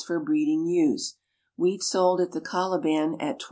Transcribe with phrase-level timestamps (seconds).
[0.03, 1.15] for breeding ewes.
[1.57, 3.39] Wheat sold at the Colibau at 20s.